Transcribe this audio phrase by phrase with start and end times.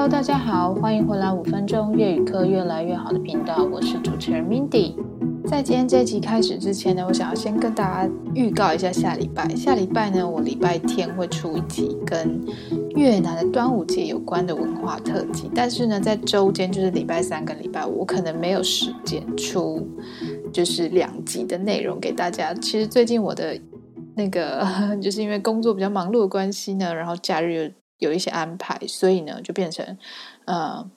[0.00, 4.94] Hello，大家好，欢迎回来五分钟粤语课越来越好的频道，我是主持人 Mindy。
[5.44, 9.46] 在今天这集开始之前呢，我想要先跟大家预告一下下礼拜。
[9.54, 12.40] 下礼拜呢，我礼拜天会出一集跟
[12.96, 19.86] 越南的端午节有关的文化特辑，但是呢，在周间就是礼拜三跟礼拜五，我可能没有时间出
[20.50, 22.54] 就是两集的内容给大家。
[22.54, 23.54] 其实最近我的
[24.14, 24.66] 那个
[25.02, 28.10] 就是因为工作比较忙碌的关系呢，然后假日又有。
[28.10, 29.96] 一些安排，所以呢，就变成，
[30.44, 30.90] 呃，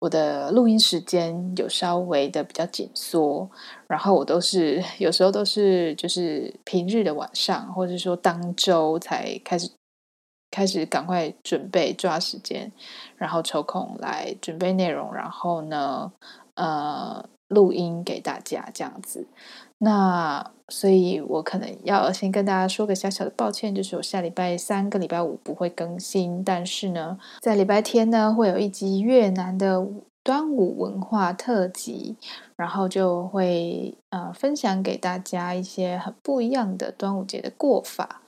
[0.00, 3.48] 我的录音时间有稍微的比较紧缩，
[3.86, 9.70] 然后我都是有时候都是就是平日的晚上，或者说当周才开始
[10.50, 12.72] 开始赶快准备抓时间，
[13.16, 16.10] 然后抽空来准备内容，然后呢，
[16.54, 19.28] 呃，录音给大家这样子。
[19.84, 29.84] 那所以，我可能要先跟大家说个小小的抱歉，就是我下礼拜三个礼拜五不会更新，但是呢，在礼拜天呢，会有一集越南的
[30.22, 32.16] 端午文化特辑，
[32.54, 38.22] 然后就会呃分享给大家一些很不一样的端午节的过法。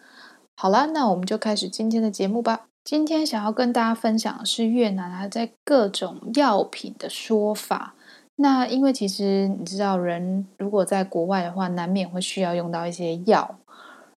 [0.56, 2.66] 好啦，那我们就开始今天的节目吧。
[2.82, 7.94] 今天想要跟大家分享的是越南它在各种药品的说法。
[8.36, 13.58] 那因为其实你知道，人如果在国外的话，难免会需要用到一些药。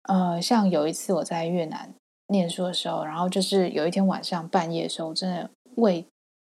[0.04, 1.92] 呃，像有一次我在越南
[2.28, 6.06] 念书的时候，然后就是有一天晚上半夜的时候，真的胃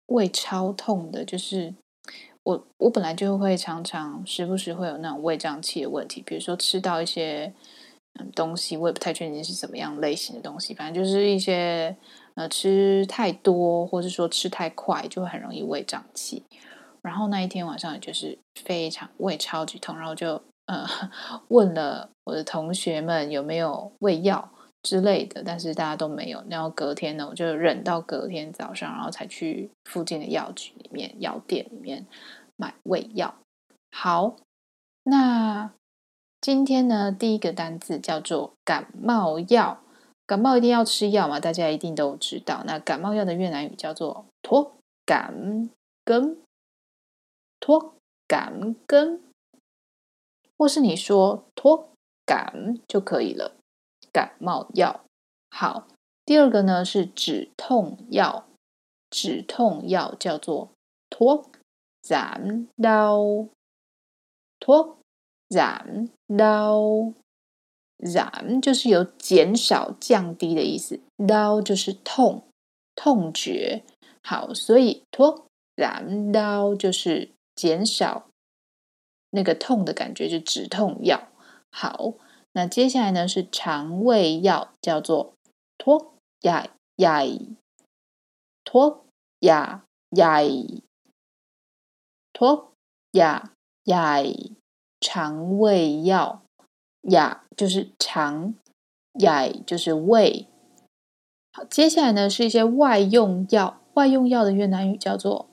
[0.07, 1.75] 胃超痛的，就是
[2.45, 7.53] 我我本来就会常常时不时会有那种胃胀气的问题，比如说吃到一些
[8.35, 11.97] 东西，我也不太确定是什么样类型的东西，反正就是一些
[12.35, 16.45] 呃吃太多，或是说吃太快，就会很容易胃胀气。
[17.09, 20.87] 然后那一天晚上，也就是非常胃超级痛，然后就呃
[21.49, 24.51] 问了我的同学们有没有胃药
[24.83, 26.45] 之类的，但是大家都没有。
[26.51, 32.07] 然后隔天呢，我就忍到隔天早上，然后才去附近的药局里面、药店里面
[32.57, 33.35] 买胃药。
[33.91, 34.37] 好，
[35.05, 35.73] 那
[36.43, 39.81] 今天呢，第一个单字叫做感冒药。
[40.27, 41.41] 感冒一定要吃药嘛？
[41.41, 42.63] 大家一定都知道。
[42.67, 44.73] 那感冒药的越南语叫做 thuốc
[45.07, 45.71] cảm
[46.05, 46.37] cúm。
[47.61, 47.95] 脱
[48.27, 49.23] 感根，
[50.57, 51.91] 或是你说脱
[52.25, 53.57] 感就可以了。
[54.13, 55.05] 感冒药
[55.51, 55.89] 好。
[56.25, 58.47] 第二个呢是止痛药，
[59.11, 60.71] 止痛药叫做
[61.09, 61.47] 脱
[62.03, 63.49] 斩刀。
[64.61, 64.99] 脱
[65.49, 67.13] 斩刀，
[68.13, 72.45] 斩就是有减少、降低的意思，刀就是痛
[72.95, 73.85] 痛觉。
[74.23, 77.31] 好，所以脱斩刀就是。
[77.59, 78.29] 减少
[79.31, 81.27] 那个痛的感觉，就止痛药。
[81.73, 82.15] 好，
[82.53, 85.35] 那接下来呢是肠胃药，叫做
[85.77, 89.07] thuốc dạ dày，thuốc
[89.41, 89.81] dạ
[90.13, 92.73] dày，thuốc
[93.13, 93.51] dạ
[93.85, 94.53] dày，
[95.01, 96.43] 肠胃药。
[97.03, 98.55] dạ 就是肠
[99.15, 100.47] ，dày 就是胃。
[101.53, 105.49] 好，接下来呢是一些外用药，外用药的越南语叫做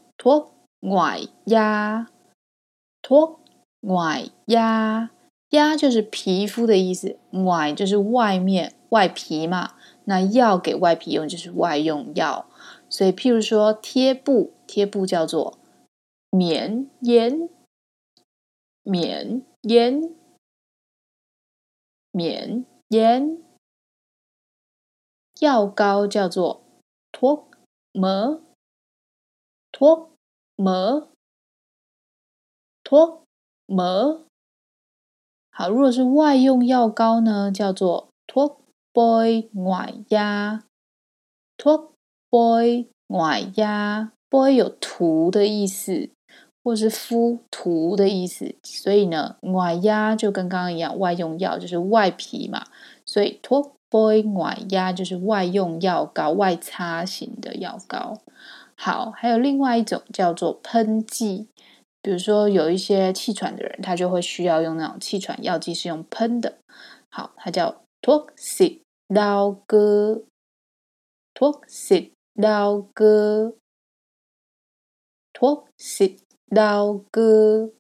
[0.86, 3.40] thuốc ngoại da，thuốc
[3.82, 9.76] ngoại da，da 就是皮肤的意思外就是外面外皮嘛，
[10.06, 12.46] 那药给外皮用就是外用药，
[12.90, 15.58] 所以譬如说贴布，贴布叫做
[16.30, 17.50] 棉盐，
[18.84, 20.16] 棉盐，
[22.12, 23.38] 棉盐，
[25.40, 26.62] 药膏叫做
[27.12, 27.48] 托
[27.92, 28.40] 膜，
[29.72, 30.15] 托。
[30.56, 31.10] 么？
[32.84, 33.24] 托？
[33.66, 34.22] 么。
[35.50, 38.60] 好，如果是外用药膏呢，叫做托
[38.92, 40.64] boy 外压。
[41.58, 41.94] 托
[42.30, 46.10] boy 外压 boy 有涂的意思，
[46.62, 52.66] 或是敷涂的意思，所以呢，外压就跟刚刚一样，外用药就是外皮嘛，
[53.06, 58.20] 所以托 boy 外压就是外用药膏、外擦型的药膏。
[58.78, 61.48] 好，还有另外一种叫做喷剂，
[62.02, 66.60] 比如说有一些气喘的人，他就会需要用那种气喘药剂是用喷的。
[67.10, 76.20] 好，它叫 thuốc xịt đau cơ，thuốc xịt đau cơ，thuốc xịt
[76.50, 77.72] đau cơ。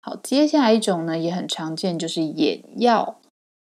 [0.00, 3.20] 好，接下来一种呢也很常见，就是眼药，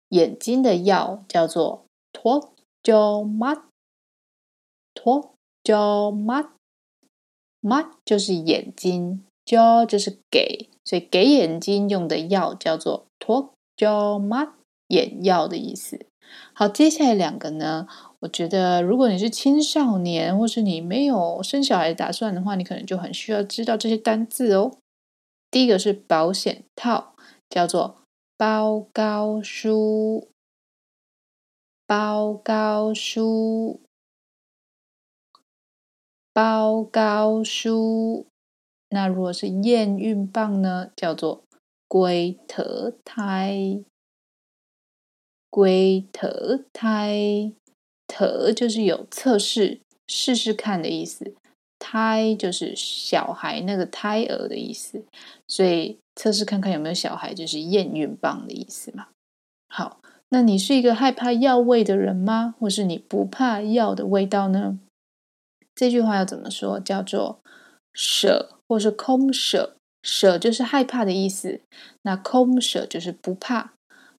[0.09, 2.49] 眼睛的药叫做 thuốc
[2.81, 3.68] cho mắt。
[5.01, 5.29] Thuốc
[5.63, 14.49] cho mắt，mắt 就是眼睛胶就是给，所以给眼睛用的药叫做 thuốc cho mắt，
[14.87, 16.05] 眼药的意思。
[16.53, 17.87] 好，接下来两个呢，
[18.19, 24.73] 我觉得如果你是青少年，或是你没有生小孩打算的话，你可能就很需要知道这些单字哦。
[25.49, 27.15] 第一个是保险套，
[27.49, 27.97] 叫做
[28.37, 30.27] 包高书，
[31.87, 33.81] 包高书，
[36.33, 38.25] 包高书。
[38.89, 41.43] 那如果是验孕棒呢，叫做
[41.87, 43.81] 龟头胎。
[45.51, 46.27] 龟头
[46.71, 47.51] 胎，
[48.07, 51.33] 头就是有测试、试试看的意思，
[51.79, 55.03] 胎就是小孩那个胎儿的意思，
[55.47, 59.07] 所以测试看看有没有小孩，就是验孕棒的意思嘛。
[59.67, 59.99] 好，
[60.29, 62.53] 那你是一个害怕药味的人吗？
[62.59, 64.79] 或是你不怕药的味道呢？
[65.79, 66.77] 这句话要怎么说？
[66.77, 67.39] 叫做
[67.93, 69.77] 舍，或是空舍。
[70.03, 71.61] 舍就是害怕的意思，
[72.01, 73.71] 那空舍就是不怕。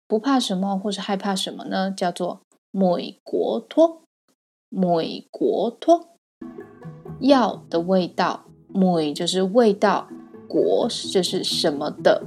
[0.09, 1.91] 不怕什么，或是害怕什么呢？
[1.91, 2.41] 叫做
[2.71, 4.01] 美国托，
[4.71, 6.09] 美国托。
[7.21, 10.09] 药的味道，美就是味道，
[10.49, 12.25] 国就是什么的，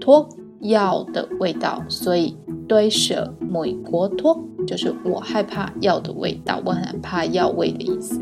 [0.00, 1.84] 托药的味道。
[1.88, 2.36] 所以
[2.72, 8.18] 堆舍美国托，就是我害怕药的味道，我很怕药味的意思。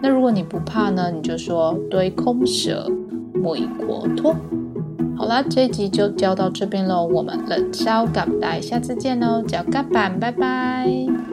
[0.00, 1.10] 那如果你不怕呢？
[1.10, 2.88] 你就说堆空舍
[3.34, 4.36] 美国托。
[5.16, 7.08] 好啦，这一集就教到这边喽。
[7.12, 8.24] 我们冷烧咖，
[8.60, 11.27] 下次见喽，叫干板，拜拜。